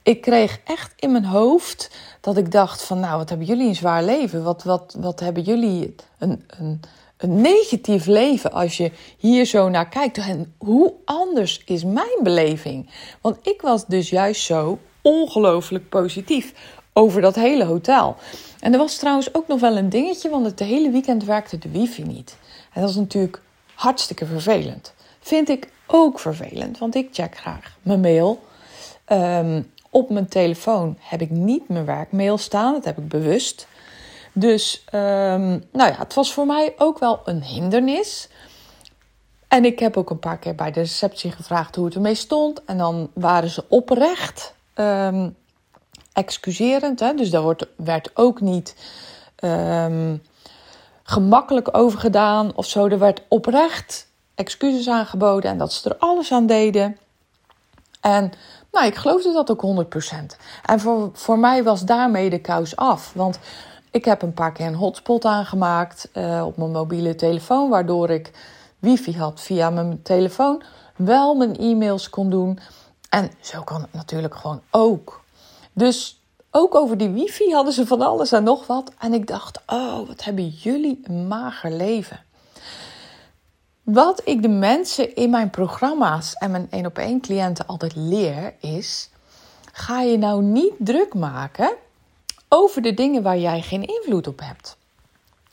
ik 0.03 0.21
kreeg 0.21 0.59
echt 0.65 0.93
in 0.95 1.11
mijn 1.11 1.25
hoofd 1.25 1.91
dat 2.21 2.37
ik 2.37 2.51
dacht 2.51 2.83
van, 2.83 2.99
nou, 2.99 3.17
wat 3.17 3.29
hebben 3.29 3.47
jullie 3.47 3.67
een 3.67 3.75
zwaar 3.75 4.03
leven? 4.03 4.43
Wat, 4.43 4.63
wat, 4.63 4.95
wat 4.99 5.19
hebben 5.19 5.43
jullie 5.43 5.95
een, 6.17 6.43
een, 6.47 6.79
een 7.17 7.41
negatief 7.41 8.05
leven 8.05 8.51
als 8.51 8.77
je 8.77 8.91
hier 9.17 9.45
zo 9.45 9.69
naar 9.69 9.89
kijkt? 9.89 10.17
En 10.17 10.53
hoe 10.57 10.93
anders 11.05 11.61
is 11.65 11.83
mijn 11.83 12.19
beleving? 12.23 12.89
Want 13.21 13.37
ik 13.41 13.61
was 13.61 13.85
dus 13.85 14.09
juist 14.09 14.41
zo 14.41 14.79
ongelooflijk 15.01 15.89
positief 15.89 16.53
over 16.93 17.21
dat 17.21 17.35
hele 17.35 17.63
hotel. 17.63 18.15
En 18.61 18.73
er 18.73 18.79
was 18.79 18.97
trouwens 18.97 19.33
ook 19.33 19.47
nog 19.47 19.59
wel 19.59 19.77
een 19.77 19.89
dingetje, 19.89 20.29
want 20.29 20.45
het 20.45 20.59
hele 20.59 20.89
weekend 20.89 21.23
werkte 21.23 21.57
de 21.57 21.69
wifi 21.69 22.03
niet. 22.03 22.37
En 22.73 22.81
dat 22.81 22.89
is 22.89 22.95
natuurlijk 22.95 23.41
hartstikke 23.73 24.25
vervelend. 24.25 24.93
Vind 25.19 25.49
ik 25.49 25.69
ook 25.87 26.19
vervelend, 26.19 26.77
want 26.77 26.95
ik 26.95 27.07
check 27.11 27.37
graag 27.37 27.77
mijn 27.81 27.99
mail. 27.99 28.43
Ehm, 29.05 29.61
op 29.89 30.09
mijn 30.09 30.27
telefoon 30.27 30.97
heb 30.99 31.21
ik 31.21 31.29
niet 31.29 31.67
mijn 31.67 31.85
werkmail 31.85 32.37
staan, 32.37 32.73
dat 32.73 32.85
heb 32.85 32.97
ik 32.97 33.07
bewust. 33.07 33.67
Dus 34.33 34.85
um, 34.93 35.63
nou 35.71 35.91
ja, 35.91 35.95
het 35.97 36.13
was 36.13 36.33
voor 36.33 36.45
mij 36.45 36.73
ook 36.77 36.99
wel 36.99 37.21
een 37.25 37.43
hindernis. 37.43 38.29
En 39.47 39.65
ik 39.65 39.79
heb 39.79 39.97
ook 39.97 40.09
een 40.09 40.19
paar 40.19 40.37
keer 40.37 40.55
bij 40.55 40.71
de 40.71 40.79
receptie 40.79 41.31
gevraagd 41.31 41.75
hoe 41.75 41.85
het 41.85 41.95
ermee 41.95 42.15
stond. 42.15 42.65
En 42.65 42.77
dan 42.77 43.09
waren 43.13 43.49
ze 43.49 43.65
oprecht 43.67 44.53
um, 44.75 45.35
excuserend. 46.13 46.99
Hè? 46.99 47.13
Dus 47.13 47.29
daar 47.29 47.41
wordt, 47.41 47.65
werd 47.75 48.11
ook 48.13 48.41
niet 48.41 48.75
um, 49.43 50.21
gemakkelijk 51.03 51.77
over 51.77 51.99
gedaan 51.99 52.55
of 52.55 52.65
zo. 52.65 52.87
Er 52.87 52.99
werd 52.99 53.21
oprecht 53.27 54.07
excuses 54.35 54.89
aangeboden 54.89 55.51
en 55.51 55.57
dat 55.57 55.73
ze 55.73 55.89
er 55.89 55.97
alles 55.97 56.31
aan 56.31 56.45
deden. 56.45 56.97
En 58.01 58.31
nou, 58.71 58.85
ik 58.85 58.95
geloofde 58.95 59.33
dat 59.33 59.51
ook 59.51 59.85
100%. 59.85 60.37
En 60.65 60.79
voor, 60.79 61.09
voor 61.13 61.39
mij 61.39 61.63
was 61.63 61.81
daarmee 61.81 62.29
de 62.29 62.41
kous 62.41 62.75
af. 62.75 63.11
Want 63.13 63.39
ik 63.91 64.05
heb 64.05 64.21
een 64.21 64.33
paar 64.33 64.51
keer 64.51 64.65
een 64.65 64.75
hotspot 64.75 65.25
aangemaakt 65.25 66.09
uh, 66.13 66.43
op 66.45 66.57
mijn 66.57 66.71
mobiele 66.71 67.15
telefoon, 67.15 67.69
waardoor 67.69 68.09
ik 68.09 68.31
wifi 68.79 69.17
had 69.17 69.41
via 69.41 69.69
mijn 69.69 70.01
telefoon, 70.01 70.63
wel 70.95 71.35
mijn 71.35 71.55
e-mails 71.55 72.09
kon 72.09 72.29
doen. 72.29 72.59
En 73.09 73.31
zo 73.39 73.61
kan 73.61 73.81
het 73.81 73.93
natuurlijk 73.93 74.35
gewoon 74.35 74.61
ook. 74.69 75.20
Dus 75.81 76.21
ook 76.51 76.75
over 76.75 76.97
die 76.97 77.09
wifi 77.09 77.53
hadden 77.53 77.73
ze 77.73 77.87
van 77.87 78.01
alles 78.01 78.31
en 78.31 78.43
nog 78.43 78.67
wat. 78.67 78.91
En 78.99 79.13
ik 79.13 79.27
dacht, 79.27 79.59
oh, 79.65 80.07
wat 80.07 80.23
hebben 80.23 80.47
jullie 80.47 80.99
een 81.03 81.27
mager 81.27 81.71
leven. 81.71 82.23
Wat 83.83 84.21
ik 84.25 84.41
de 84.41 84.47
mensen 84.47 85.15
in 85.15 85.29
mijn 85.29 85.49
programma's 85.49 86.33
en 86.33 86.51
mijn 86.51 86.67
één 86.69 86.85
op 86.85 86.97
één 86.97 87.21
cliënten 87.21 87.67
altijd 87.67 87.95
leer 87.95 88.53
is: 88.59 89.09
ga 89.71 90.01
je 90.01 90.17
nou 90.17 90.43
niet 90.43 90.73
druk 90.77 91.13
maken 91.13 91.75
over 92.47 92.81
de 92.81 92.93
dingen 92.93 93.23
waar 93.23 93.37
jij 93.37 93.61
geen 93.61 93.85
invloed 93.85 94.27
op 94.27 94.39
hebt. 94.39 94.77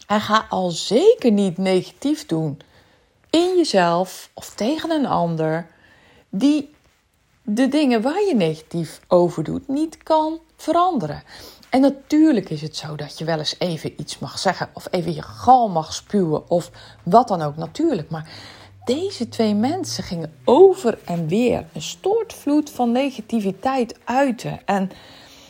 En 0.06 0.20
ga 0.20 0.46
al 0.48 0.70
zeker 0.70 1.30
niet 1.30 1.58
negatief 1.58 2.26
doen 2.26 2.60
in 3.30 3.56
jezelf 3.56 4.30
of 4.34 4.54
tegen 4.54 4.90
een 4.90 5.06
ander 5.06 5.66
die 6.28 6.76
de 7.50 7.68
dingen 7.68 8.02
waar 8.02 8.22
je 8.26 8.34
negatief 8.34 9.00
over 9.06 9.44
doet 9.44 9.68
niet 9.68 10.02
kan 10.02 10.38
veranderen. 10.56 11.22
En 11.70 11.80
natuurlijk 11.80 12.50
is 12.50 12.62
het 12.62 12.76
zo 12.76 12.96
dat 12.96 13.18
je 13.18 13.24
wel 13.24 13.38
eens 13.38 13.54
even 13.58 13.92
iets 13.96 14.18
mag 14.18 14.38
zeggen 14.38 14.68
of 14.72 14.86
even 14.90 15.14
je 15.14 15.22
gal 15.22 15.68
mag 15.68 15.94
spuwen 15.94 16.50
of 16.50 16.70
wat 17.02 17.28
dan 17.28 17.42
ook 17.42 17.56
natuurlijk. 17.56 18.10
Maar 18.10 18.30
deze 18.84 19.28
twee 19.28 19.54
mensen 19.54 20.04
gingen 20.04 20.32
over 20.44 20.98
en 21.04 21.28
weer 21.28 21.64
een 21.72 21.82
stortvloed 21.82 22.70
van 22.70 22.92
negativiteit 22.92 23.98
uiten. 24.04 24.60
En 24.64 24.90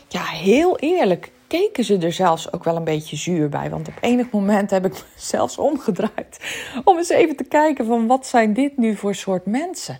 ja, 0.07 0.23
heel 0.23 0.77
eerlijk, 0.77 1.31
keken 1.47 1.83
ze 1.83 1.97
er 1.97 2.13
zelfs 2.13 2.53
ook 2.53 2.63
wel 2.63 2.75
een 2.75 2.83
beetje 2.83 3.15
zuur 3.15 3.49
bij. 3.49 3.69
Want 3.69 3.87
op 3.87 3.97
enig 4.01 4.31
moment 4.31 4.69
heb 4.69 4.85
ik 4.85 4.93
me 4.93 5.03
zelfs 5.15 5.57
omgedraaid 5.57 6.39
om 6.83 6.97
eens 6.97 7.09
even 7.09 7.35
te 7.35 7.43
kijken 7.43 7.85
van 7.85 8.07
wat 8.07 8.27
zijn 8.27 8.53
dit 8.53 8.77
nu 8.77 8.95
voor 8.95 9.15
soort 9.15 9.45
mensen. 9.45 9.99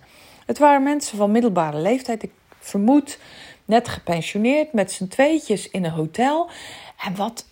Het 0.50 0.58
waren 0.58 0.82
mensen 0.82 1.16
van 1.16 1.30
middelbare 1.30 1.78
leeftijd. 1.78 2.22
Ik 2.22 2.32
vermoed 2.58 3.18
net 3.64 3.88
gepensioneerd 3.88 4.72
met 4.72 4.92
z'n 4.92 5.06
tweetjes 5.06 5.70
in 5.70 5.84
een 5.84 5.90
hotel. 5.90 6.50
En 7.04 7.16
wat, 7.16 7.46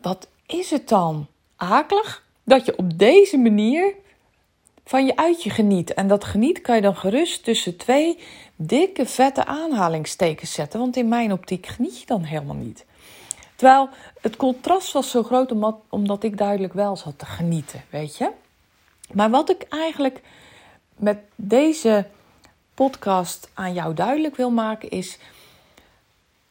wat 0.00 0.28
is 0.46 0.70
het 0.70 0.88
dan 0.88 1.26
akelig 1.56 2.24
dat 2.44 2.66
je 2.66 2.78
op 2.78 2.98
deze 2.98 3.36
manier 3.38 3.94
van 4.84 5.06
je 5.06 5.16
uitje 5.16 5.50
geniet. 5.50 5.94
En 5.94 6.08
dat 6.08 6.24
geniet 6.24 6.60
kan 6.60 6.76
je 6.76 6.82
dan 6.82 6.96
gerust 6.96 7.44
tussen 7.44 7.76
twee 7.76 8.18
dikke, 8.56 9.06
vette 9.06 9.44
aanhalingstekens 9.44 10.52
zetten. 10.52 10.80
Want 10.80 10.96
in 10.96 11.08
mijn 11.08 11.32
optiek 11.32 11.66
geniet 11.66 12.00
je 12.00 12.06
dan 12.06 12.22
helemaal 12.22 12.56
niet. 12.56 12.84
Terwijl 13.56 13.88
het 14.20 14.36
contrast 14.36 14.92
was 14.92 15.10
zo 15.10 15.22
groot 15.22 15.52
omdat, 15.88 16.22
ik 16.22 16.38
duidelijk 16.38 16.72
wel 16.72 16.96
zat 16.96 17.18
te 17.18 17.26
genieten, 17.26 17.84
weet 17.90 18.16
je. 18.16 18.30
Maar 19.12 19.30
wat 19.30 19.50
ik 19.50 19.62
eigenlijk 19.62 20.22
met 20.96 21.18
deze 21.34 22.06
podcast 22.74 23.50
aan 23.54 23.72
jou 23.72 23.94
duidelijk 23.94 24.36
wil 24.36 24.50
maken 24.50 24.90
is 24.90 25.18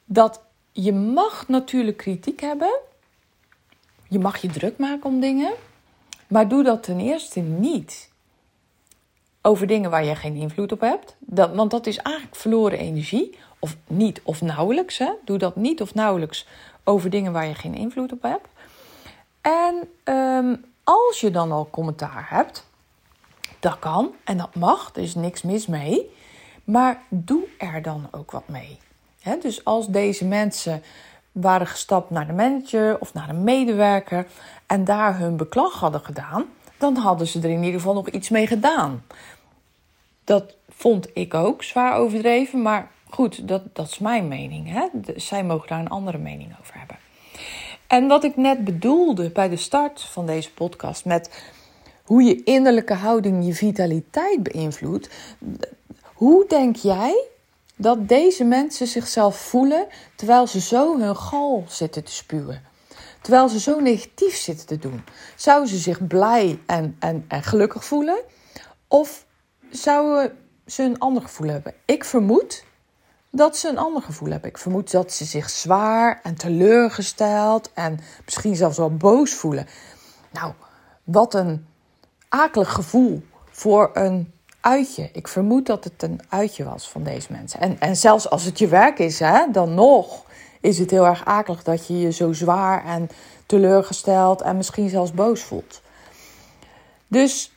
dat 0.06 0.42
je 0.72 0.94
mag 0.94 1.48
natuurlijk 1.48 1.98
kritiek 1.98 2.42
hebben. 2.42 2.80
Je 4.08 4.20
mag 4.20 4.38
je 4.38 4.48
druk 4.48 4.78
maken 4.78 5.10
om 5.10 5.20
dingen. 5.20 5.54
Maar 6.28 6.48
doe 6.48 6.64
dat 6.64 6.84
ten 6.84 7.00
eerste 7.00 7.40
niet 7.40 8.10
over 9.42 9.68
dingen 9.68 9.90
waar 9.90 10.06
je 10.06 10.16
geen 10.16 10.36
invloed 10.36 10.72
op 10.72 10.80
hebt. 10.80 11.16
Dat, 11.20 11.56
want 11.56 11.72
dat 11.72 11.88
is 11.88 11.98
eigenlijk 11.98 12.36
verloren 12.36 12.80
energie. 12.80 13.38
Of 13.60 13.78
niet 13.88 14.22
of 14.24 14.42
nauwelijks. 14.42 14.98
Hè? 14.98 15.12
Doe 15.26 15.38
dat 15.38 15.56
niet 15.56 15.82
of 15.82 15.94
nauwelijks 15.94 16.48
over 16.84 17.10
dingen 17.10 17.32
waar 17.32 17.48
je 17.48 17.56
geen 17.56 17.76
invloed 17.76 18.12
op 18.12 18.22
hebt. 18.22 18.48
En 19.42 19.90
um, 20.16 20.66
als 20.84 21.20
je 21.20 21.32
dan 21.32 21.52
al 21.52 21.68
commentaar 21.72 22.26
hebt, 22.30 22.66
dat 23.66 23.80
kan 23.80 24.14
en 24.24 24.38
dat 24.38 24.56
mag, 24.56 24.92
er 24.96 25.02
is 25.02 25.16
niks 25.16 25.42
mis 25.42 25.68
mee. 25.68 26.12
Maar 26.64 27.02
doe 27.10 27.44
er 27.58 27.82
dan 27.82 28.08
ook 28.12 28.32
wat 28.32 28.48
mee. 28.48 28.78
Dus 29.42 29.66
als 29.66 29.88
deze 29.88 30.26
mensen 30.26 30.84
waren 31.32 31.68
gestapt 31.68 32.10
naar 32.10 32.28
de 32.28 32.34
manager 32.34 33.00
of 33.00 33.14
naar 33.14 33.30
een 33.30 33.44
medewerker 33.44 34.28
en 34.66 34.84
daar 34.84 35.18
hun 35.18 35.38
beklag 35.38 35.80
hadden 35.80 36.02
gedaan, 36.02 36.46
dan 36.78 36.96
hadden 36.96 37.28
ze 37.28 37.40
er 37.40 37.50
in 37.50 37.64
ieder 37.64 37.80
geval 37.80 37.94
nog 37.94 38.10
iets 38.10 38.30
mee 38.30 38.48
gedaan. 38.48 39.04
Dat 40.24 40.56
vond 40.70 41.10
ik 41.14 41.34
ook 41.34 41.64
zwaar 41.64 41.96
overdreven, 41.96 42.62
maar 42.62 42.92
goed, 43.10 43.48
dat, 43.48 43.76
dat 43.76 43.88
is 43.88 44.00
mijn 44.00 44.28
mening. 44.28 44.70
Hè? 44.70 44.88
zij 45.16 45.44
mogen 45.44 45.68
daar 45.68 45.80
een 45.80 45.90
andere 45.90 46.18
mening 46.18 46.56
over 46.60 46.78
hebben. 46.78 46.98
En 47.88 48.08
wat 48.08 48.24
ik 48.24 48.36
net 48.36 48.64
bedoelde 48.64 49.30
bij 49.30 49.50
de 49.50 49.58
start 49.58 50.02
van 50.02 50.26
deze 50.26 50.54
podcast 50.54 51.06
met 51.06 51.54
hoe 52.06 52.24
je 52.24 52.44
innerlijke 52.44 52.94
houding 52.94 53.46
je 53.46 53.54
vitaliteit 53.54 54.44
beïnvloedt. 54.44 55.10
Hoe 56.04 56.46
denk 56.48 56.76
jij 56.76 57.28
dat 57.76 58.08
deze 58.08 58.44
mensen 58.44 58.88
zichzelf 58.88 59.38
voelen 59.38 59.88
terwijl 60.16 60.48
ze 60.48 60.60
zo 60.60 61.00
hun 61.00 61.16
gal 61.16 61.64
zitten 61.68 62.04
te 62.04 62.12
spuwen? 62.12 62.62
Terwijl 63.22 63.50
ze 63.50 63.60
zo 63.60 63.80
negatief 63.80 64.36
zitten 64.36 64.68
te 64.68 64.78
doen? 64.78 65.04
Zouden 65.36 65.70
ze 65.70 65.78
zich 65.78 66.08
blij 66.08 66.60
en, 66.66 66.96
en, 67.00 67.26
en 67.28 67.44
gelukkig 67.44 67.86
voelen? 67.86 68.22
Of 68.88 69.26
zouden 69.70 70.38
ze 70.66 70.84
een 70.84 71.00
ander 71.00 71.22
gevoel 71.22 71.48
hebben? 71.48 71.74
Ik 71.86 72.04
vermoed 72.04 72.64
dat 73.30 73.58
ze 73.58 73.70
een 73.70 73.78
ander 73.78 74.02
gevoel 74.02 74.32
hebben. 74.32 74.50
Ik 74.50 74.58
vermoed 74.58 74.92
dat 74.92 75.14
ze 75.14 75.26
zich 75.26 75.50
zwaar 75.50 76.20
en 76.24 76.36
teleurgesteld 76.36 77.74
en 77.74 78.00
misschien 78.26 78.56
zelfs 78.56 78.78
wel 78.78 78.96
boos 78.96 79.34
voelen. 79.34 79.68
Nou, 80.32 80.54
wat 81.04 81.34
een 81.34 81.66
akelig 82.36 82.74
gevoel 82.74 83.24
voor 83.52 83.90
een 83.94 84.34
uitje. 84.62 85.10
Ik 85.14 85.28
vermoed 85.28 85.66
dat 85.66 85.84
het 85.84 86.04
een 86.04 86.22
uitje 86.30 86.64
was 86.64 86.90
van 86.90 87.04
deze 87.04 87.32
mensen. 87.32 87.60
En, 87.60 87.80
en 87.80 87.96
zelfs 87.96 88.30
als 88.30 88.44
het 88.44 88.60
je 88.60 88.68
werk 88.68 89.00
is, 89.00 89.20
hè, 89.20 89.52
dan 89.52 89.74
nog 89.74 90.26
is 90.62 90.80
het 90.80 90.92
heel 90.92 91.06
erg 91.06 91.26
akelig 91.26 91.64
dat 91.64 91.88
je 91.88 92.00
je 92.00 92.12
zo 92.12 92.34
zwaar 92.34 92.86
en 92.86 93.10
teleurgesteld 93.46 94.42
en 94.42 94.58
misschien 94.58 94.90
zelfs 94.90 95.12
boos 95.12 95.42
voelt. 95.42 95.82
Dus 97.08 97.52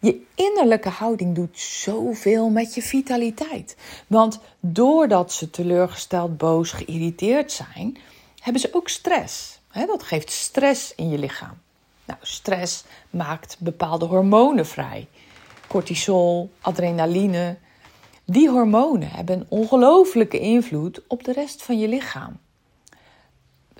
je 0.00 0.22
innerlijke 0.34 0.88
houding 0.88 1.34
doet 1.34 1.58
zoveel 1.58 2.48
met 2.48 2.74
je 2.74 2.82
vitaliteit. 2.82 3.76
Want 4.06 4.40
doordat 4.60 5.32
ze 5.32 5.50
teleurgesteld, 5.50 6.36
boos, 6.36 6.72
geïrriteerd 6.72 7.52
zijn, 7.52 7.98
hebben 8.40 8.60
ze 8.60 8.68
ook 8.72 8.88
stress. 8.88 9.60
dat 9.72 10.02
geeft 10.02 10.30
stress 10.30 10.94
in 10.94 11.08
je 11.08 11.18
lichaam. 11.18 11.58
Nou, 12.10 12.22
stress 12.22 12.84
maakt 13.10 13.56
bepaalde 13.58 14.04
hormonen 14.04 14.66
vrij. 14.66 15.08
Cortisol, 15.66 16.50
adrenaline. 16.60 17.56
Die 18.24 18.48
hormonen 18.48 19.10
hebben 19.10 19.40
een 19.40 19.46
ongelofelijke 19.48 20.38
invloed 20.38 21.02
op 21.06 21.24
de 21.24 21.32
rest 21.32 21.62
van 21.62 21.78
je 21.78 21.88
lichaam. 21.88 22.38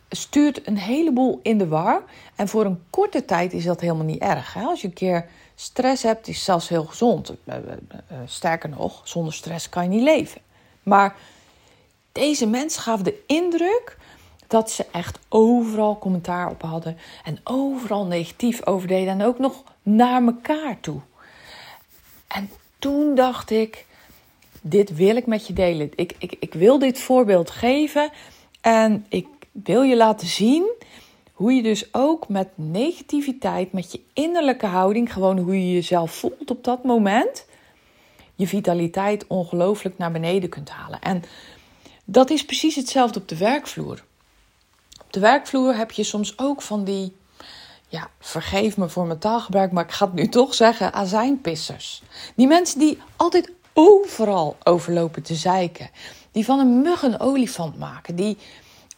Stuurt 0.09 0.67
een 0.67 0.77
heleboel 0.77 1.41
in 1.43 1.59
de 1.59 1.69
war. 1.69 2.03
En 2.37 2.49
voor 2.49 2.65
een 2.65 2.83
korte 2.91 3.25
tijd 3.25 3.53
is 3.53 3.65
dat 3.65 3.81
helemaal 3.81 4.05
niet 4.05 4.23
erg. 4.23 4.57
Als 4.57 4.81
je 4.81 4.87
een 4.87 4.93
keer 4.93 5.27
stress 5.55 6.03
hebt, 6.03 6.29
is 6.29 6.45
zelfs 6.45 6.69
heel 6.69 6.85
gezond. 6.85 7.35
Eh, 7.45 7.57
eh, 7.57 7.63
eh, 8.09 8.19
sterker 8.25 8.69
nog, 8.69 9.01
zonder 9.05 9.33
stress 9.33 9.69
kan 9.69 9.83
je 9.83 9.89
niet 9.89 10.03
leven. 10.03 10.41
Maar 10.83 11.17
deze 12.13 12.47
mensen 12.47 12.83
gaven 12.83 13.05
de 13.05 13.23
indruk 13.27 13.97
dat 14.51 14.71
ze 14.71 14.87
echt 14.93 15.19
overal 15.29 15.99
commentaar 15.99 16.51
op 16.51 16.63
hadden 16.63 16.97
en 17.25 17.39
overal 17.45 18.07
negatief 18.07 18.67
over 18.67 18.89
deden 18.89 19.09
en 19.21 19.27
ook 19.27 19.39
nog 19.39 19.63
naar 19.83 20.23
elkaar 20.23 20.81
toe. 20.81 21.01
En 22.27 22.51
toen 22.79 23.15
dacht 23.15 23.51
ik, 23.51 23.87
dit 24.61 24.97
wil 24.97 25.17
ik 25.17 25.27
met 25.27 25.47
je 25.47 25.53
delen. 25.53 25.91
Ik, 25.95 26.15
ik, 26.19 26.37
ik 26.41 26.55
wil 26.55 26.79
dit 26.79 26.99
voorbeeld 26.99 27.51
geven 27.51 28.11
en 28.61 29.07
ik 29.09 29.27
wil 29.53 29.83
je 29.83 29.97
laten 29.97 30.27
zien 30.27 30.71
hoe 31.33 31.53
je 31.53 31.63
dus 31.63 31.95
ook 31.95 32.29
met 32.29 32.49
negativiteit, 32.55 33.73
met 33.73 33.93
je 33.93 34.01
innerlijke 34.13 34.67
houding, 34.67 35.13
gewoon 35.13 35.39
hoe 35.39 35.67
je 35.67 35.73
jezelf 35.73 36.13
voelt 36.13 36.51
op 36.51 36.65
dat 36.65 36.85
moment, 36.85 37.47
je 38.35 38.47
vitaliteit 38.47 39.27
ongelooflijk 39.27 39.99
naar 39.99 40.13
beneden 40.13 40.49
kunt 40.49 40.71
halen. 40.71 41.01
En 41.01 41.23
dat 42.05 42.31
is 42.31 42.45
precies 42.45 42.77
hetzelfde 42.77 43.21
op 43.21 43.29
de 43.29 43.37
werkvloer. 43.37 44.03
De 45.11 45.21
werkvloer 45.21 45.77
heb 45.77 45.91
je 45.91 46.03
soms 46.03 46.39
ook 46.39 46.63
van 46.63 46.85
die, 46.85 47.17
ja, 47.89 48.11
vergeef 48.19 48.77
me 48.77 48.89
voor 48.89 49.07
mijn 49.07 49.19
taalgebruik, 49.19 49.73
maar 49.73 49.85
ik 49.85 49.93
ga 49.93 50.05
het 50.05 50.15
nu 50.15 50.29
toch 50.29 50.55
zeggen, 50.55 50.93
azijnpissers. 50.93 52.03
Die 52.35 52.47
mensen 52.47 52.79
die 52.79 52.99
altijd 53.17 53.53
overal 53.73 54.57
overlopen 54.63 55.23
te 55.23 55.35
zeiken. 55.35 55.91
Die 56.33 56.45
van 56.45 56.59
een 56.59 56.83
mug 56.83 57.03
een 57.03 57.21
olifant 57.21 57.79
maken. 57.79 58.17
Die 58.17 58.39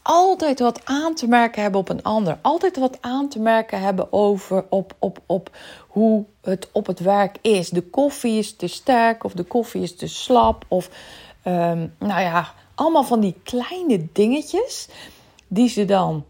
altijd 0.03 0.59
wat 0.59 0.81
aan 0.85 1.15
te 1.15 1.29
merken 1.29 1.63
hebben 1.63 1.81
op 1.81 1.89
een 1.89 2.03
ander. 2.03 2.39
Altijd 2.43 2.77
wat 2.77 2.99
aan 3.01 3.29
te 3.29 3.39
merken 3.39 3.81
hebben 3.81 4.13
over 4.13 4.65
op, 4.69 4.95
op, 4.99 5.19
op 5.27 5.51
hoe 5.89 6.25
het 6.41 6.69
op 6.73 6.87
het 6.87 7.01
werk 7.01 7.37
is. 7.41 7.69
De 7.69 7.83
koffie 7.83 8.39
is 8.39 8.57
te 8.57 8.67
sterk 8.67 9.25
of 9.25 9.33
de 9.33 9.45
koffie 9.45 9.83
is 9.83 9.97
te 9.97 10.07
slap. 10.07 10.65
Of 10.69 10.91
ehm, 11.43 11.87
nou 11.99 12.21
ja, 12.21 12.55
allemaal 12.75 13.05
van 13.05 13.21
die 13.21 13.41
kleine 13.43 14.07
dingetjes 14.13 14.89
die 15.53 15.69
ze 15.69 15.85
dan, 15.85 16.25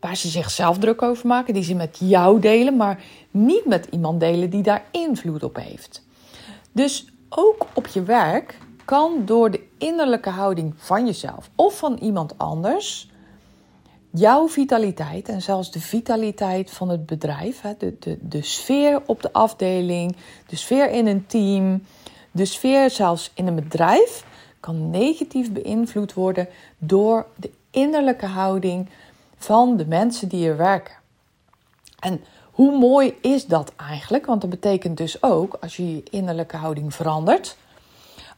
waar 0.00 0.16
ze 0.16 0.28
zichzelf 0.28 0.78
druk 0.78 1.02
over 1.02 1.26
maken, 1.26 1.54
die 1.54 1.62
ze 1.62 1.74
met 1.74 1.96
jou 2.00 2.40
delen, 2.40 2.76
maar 2.76 3.02
niet 3.30 3.66
met 3.66 3.86
iemand 3.90 4.20
delen 4.20 4.50
die 4.50 4.62
daar 4.62 4.84
invloed 4.90 5.42
op 5.42 5.56
heeft. 5.56 6.06
Dus 6.72 7.06
ook 7.28 7.66
op 7.74 7.86
je 7.86 8.02
werk 8.02 8.58
kan 8.84 9.22
door 9.24 9.50
de 9.50 9.60
innerlijke 9.78 10.28
houding 10.28 10.74
van 10.76 11.06
jezelf 11.06 11.50
of 11.54 11.78
van 11.78 11.96
iemand 11.96 12.38
anders 12.38 13.10
jouw 14.10 14.48
vitaliteit 14.48 15.28
en 15.28 15.42
zelfs 15.42 15.70
de 15.70 15.80
vitaliteit 15.80 16.70
van 16.70 16.88
het 16.88 17.06
bedrijf, 17.06 17.60
de, 17.78 17.96
de, 17.98 18.18
de 18.20 18.42
sfeer 18.42 19.02
op 19.06 19.22
de 19.22 19.32
afdeling, 19.32 20.16
de 20.46 20.56
sfeer 20.56 20.90
in 20.90 21.06
een 21.06 21.26
team, 21.26 21.82
de 22.30 22.44
sfeer 22.44 22.90
zelfs 22.90 23.30
in 23.34 23.46
een 23.46 23.54
bedrijf, 23.54 24.24
kan 24.60 24.90
negatief 24.90 25.52
beïnvloed 25.52 26.14
worden 26.14 26.48
door 26.78 27.26
de 27.36 27.50
innerlijke 27.70 28.26
houding 28.26 28.88
van 29.36 29.76
de 29.76 29.86
mensen 29.86 30.28
die 30.28 30.48
er 30.48 30.56
werken. 30.56 30.94
En 31.98 32.24
hoe 32.50 32.78
mooi 32.78 33.14
is 33.20 33.46
dat 33.46 33.72
eigenlijk? 33.76 34.26
Want 34.26 34.40
dat 34.40 34.50
betekent 34.50 34.96
dus 34.96 35.22
ook, 35.22 35.56
als 35.60 35.76
je 35.76 35.94
je 35.94 36.02
innerlijke 36.10 36.56
houding 36.56 36.94
verandert, 36.94 37.56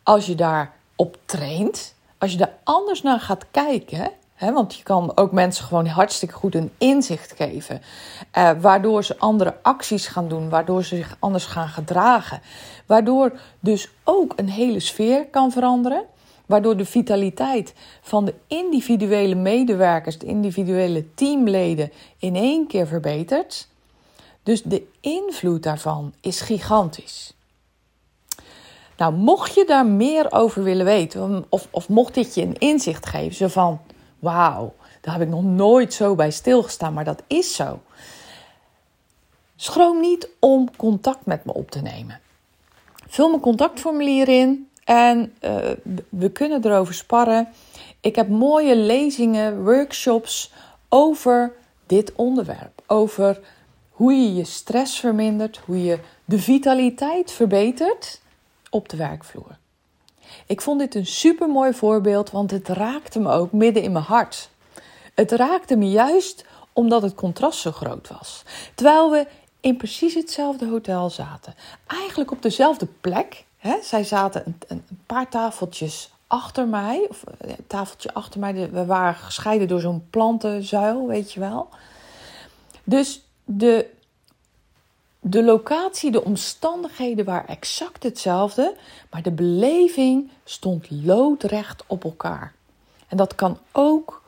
als 0.03 0.27
je 0.27 0.35
daarop 0.35 1.19
traint, 1.25 1.95
als 2.19 2.33
je 2.33 2.39
daar 2.39 2.55
anders 2.63 3.03
naar 3.03 3.21
gaat 3.21 3.47
kijken, 3.51 4.11
hè, 4.35 4.53
want 4.53 4.75
je 4.75 4.83
kan 4.83 5.17
ook 5.17 5.33
mensen 5.33 5.65
gewoon 5.65 5.87
hartstikke 5.87 6.35
goed 6.35 6.55
een 6.55 6.73
inzicht 6.79 7.33
geven, 7.37 7.83
eh, 8.31 8.51
waardoor 8.61 9.05
ze 9.05 9.19
andere 9.19 9.55
acties 9.63 10.07
gaan 10.07 10.29
doen, 10.29 10.49
waardoor 10.49 10.85
ze 10.85 10.97
zich 10.97 11.17
anders 11.19 11.47
gaan 11.47 11.69
gedragen, 11.69 12.41
waardoor 12.87 13.33
dus 13.61 13.91
ook 14.05 14.33
een 14.37 14.49
hele 14.49 14.81
sfeer 14.81 15.27
kan 15.27 15.53
veranderen 15.53 16.05
waardoor 16.53 16.77
de 16.77 16.85
vitaliteit 16.85 17.75
van 18.03 18.25
de 18.25 18.35
individuele 18.47 19.35
medewerkers, 19.35 20.19
de 20.19 20.27
individuele 20.27 21.15
teamleden 21.15 21.93
in 22.19 22.37
één 22.37 22.67
keer 22.67 22.87
verbetert. 22.87 23.69
Dus 24.43 24.63
de 24.63 24.87
invloed 25.01 25.63
daarvan 25.63 26.15
is 26.21 26.41
gigantisch. 26.41 27.35
Nou, 28.97 29.15
mocht 29.15 29.55
je 29.55 29.65
daar 29.65 29.87
meer 29.87 30.33
over 30.33 30.63
willen 30.63 30.85
weten, 30.85 31.45
of, 31.49 31.69
of 31.71 31.89
mocht 31.89 32.15
dit 32.15 32.35
je 32.35 32.43
een 32.43 32.59
inzicht 32.59 33.07
geven, 33.07 33.35
zo 33.35 33.49
van, 33.49 33.81
wauw, 34.19 34.75
daar 35.01 35.15
heb 35.15 35.23
ik 35.23 35.29
nog 35.29 35.43
nooit 35.43 35.95
zo 35.95 36.15
bij 36.15 36.31
stilgestaan, 36.31 36.93
maar 36.93 37.05
dat 37.05 37.23
is 37.27 37.55
zo. 37.55 37.81
Schroom 39.57 40.01
niet 40.01 40.29
om 40.39 40.77
contact 40.77 41.27
met 41.27 41.45
me 41.45 41.55
op 41.55 41.71
te 41.71 41.81
nemen. 41.81 42.21
Vul 43.09 43.29
mijn 43.29 43.41
contactformulier 43.41 44.29
in. 44.29 44.71
En 44.85 45.35
uh, 45.45 45.57
we 46.09 46.31
kunnen 46.31 46.67
erover 46.67 46.95
sparren. 46.95 47.49
Ik 48.01 48.17
heb 48.17 48.29
mooie 48.29 48.77
lezingen, 48.77 49.65
workshops 49.65 50.53
over 50.89 51.53
dit 51.87 52.13
onderwerp. 52.13 52.83
Over 52.87 53.41
hoe 53.91 54.13
je 54.13 54.35
je 54.35 54.45
stress 54.45 55.01
vermindert, 55.01 55.61
hoe 55.65 55.85
je 55.85 55.99
de 56.25 56.39
vitaliteit 56.39 57.33
verbetert 57.33 58.21
op 58.71 58.89
de 58.89 58.97
werkvloer. 58.97 59.59
Ik 60.47 60.61
vond 60.61 60.79
dit 60.79 60.95
een 60.95 61.07
super 61.07 61.49
mooi 61.49 61.73
voorbeeld, 61.73 62.31
want 62.31 62.51
het 62.51 62.69
raakte 62.69 63.21
me 63.21 63.31
ook 63.31 63.53
midden 63.53 63.83
in 63.83 63.93
mijn 63.93 64.05
hart. 64.05 64.51
Het 65.15 65.31
raakte 65.31 65.77
me 65.77 65.91
juist 65.91 66.45
omdat 66.73 67.03
het 67.03 67.15
contrast 67.15 67.61
zo 67.61 67.71
groot 67.73 68.09
was. 68.09 68.43
Terwijl 68.75 69.11
we 69.11 69.27
in 69.63 69.77
precies 69.77 70.15
hetzelfde 70.15 70.69
hotel 70.69 71.11
zaten, 71.11 71.55
eigenlijk 71.87 72.31
op 72.31 72.43
dezelfde 72.43 72.87
plek, 73.01 73.45
Hè? 73.63 73.79
Zij 73.83 74.05
zaten 74.05 74.43
een, 74.47 74.57
een, 74.69 74.99
paar 75.07 75.29
tafeltjes 75.29 76.11
achter 76.27 76.69
mij, 76.69 77.07
of 77.09 77.23
een 77.39 77.49
eh, 77.49 77.55
tafeltje 77.67 78.15
achter 78.15 78.41
mij. 78.41 78.71
We 78.71 78.85
waren 78.85 79.15
gescheiden 79.15 79.69
door 79.69 79.81
zo'n 79.81 80.07
plantenzuil, 80.11 81.07
weet 81.07 81.33
je 81.33 81.41
wel. 81.41 81.69
Dus 82.85 83.23
de, 83.45 83.91
de 85.21 85.43
locatie, 85.45 86.11
de 86.11 86.25
omstandigheden 86.25 87.25
waren 87.25 87.49
exact 87.49 88.03
hetzelfde, 88.03 88.75
maar 89.11 89.23
de 89.23 89.31
beleving 89.31 90.31
stond 90.45 90.91
loodrecht 90.91 91.85
op 91.87 92.05
elkaar. 92.05 92.55
En 93.09 93.17
dat 93.17 93.35
kan 93.35 93.59
ook 93.73 94.23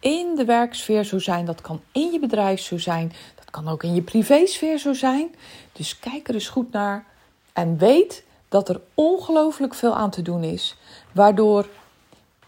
in 0.00 0.34
de 0.34 0.44
werksfeer 0.44 1.04
zo 1.04 1.18
zijn, 1.18 1.44
dat 1.44 1.60
kan 1.60 1.80
in 1.92 2.12
je 2.12 2.18
bedrijf 2.18 2.60
zo 2.60 2.78
zijn, 2.78 3.12
kan 3.56 3.68
ook 3.68 3.82
in 3.82 3.94
je 3.94 4.02
privésfeer 4.02 4.78
zo 4.78 4.92
zijn. 4.92 5.34
Dus 5.72 5.98
kijk 5.98 6.28
er 6.28 6.34
eens 6.34 6.48
goed 6.48 6.72
naar 6.72 7.04
en 7.52 7.78
weet 7.78 8.24
dat 8.48 8.68
er 8.68 8.80
ongelooflijk 8.94 9.74
veel 9.74 9.94
aan 9.94 10.10
te 10.10 10.22
doen 10.22 10.42
is, 10.42 10.76
waardoor 11.12 11.68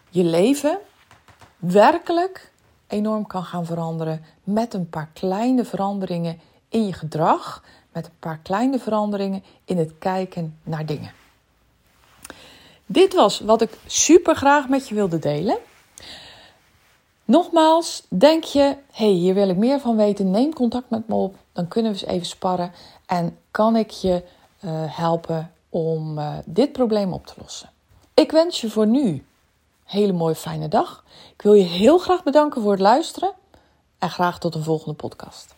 je 0.09 0.23
leven 0.23 0.79
werkelijk 1.57 2.51
enorm 2.87 3.27
kan 3.27 3.43
gaan 3.43 3.65
veranderen 3.65 4.23
met 4.43 4.73
een 4.73 4.89
paar 4.89 5.09
kleine 5.13 5.65
veranderingen 5.65 6.39
in 6.69 6.85
je 6.85 6.93
gedrag, 6.93 7.63
met 7.91 8.05
een 8.05 8.19
paar 8.19 8.39
kleine 8.43 8.79
veranderingen 8.79 9.43
in 9.65 9.77
het 9.77 9.91
kijken 9.99 10.57
naar 10.63 10.85
dingen. 10.85 11.11
Dit 12.85 13.13
was 13.13 13.39
wat 13.39 13.61
ik 13.61 13.77
super 13.85 14.35
graag 14.35 14.67
met 14.67 14.87
je 14.87 14.95
wilde 14.95 15.19
delen. 15.19 15.57
Nogmaals, 17.29 18.03
denk 18.07 18.43
je, 18.43 18.75
hey, 18.91 19.07
hier 19.07 19.33
wil 19.33 19.49
ik 19.49 19.57
meer 19.57 19.79
van 19.79 19.95
weten, 19.95 20.31
neem 20.31 20.53
contact 20.53 20.89
met 20.89 21.07
me 21.07 21.15
op, 21.15 21.35
dan 21.51 21.67
kunnen 21.67 21.91
we 21.91 21.97
eens 21.97 22.07
even 22.07 22.25
sparren 22.25 22.71
en 23.05 23.37
kan 23.51 23.75
ik 23.75 23.89
je 23.89 24.23
uh, 24.65 24.71
helpen 24.73 25.51
om 25.69 26.17
uh, 26.17 26.33
dit 26.45 26.71
probleem 26.71 27.13
op 27.13 27.25
te 27.25 27.33
lossen. 27.41 27.69
Ik 28.13 28.31
wens 28.31 28.61
je 28.61 28.69
voor 28.69 28.87
nu 28.87 29.07
een 29.07 29.25
hele 29.85 30.11
mooie 30.11 30.35
fijne 30.35 30.67
dag. 30.67 31.03
Ik 31.33 31.41
wil 31.41 31.53
je 31.53 31.63
heel 31.63 31.97
graag 31.97 32.23
bedanken 32.23 32.61
voor 32.61 32.71
het 32.71 32.81
luisteren 32.81 33.31
en 33.99 34.09
graag 34.09 34.39
tot 34.39 34.55
een 34.55 34.63
volgende 34.63 34.95
podcast. 34.95 35.55